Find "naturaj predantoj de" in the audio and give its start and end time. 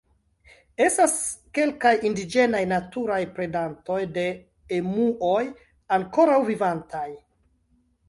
2.73-4.27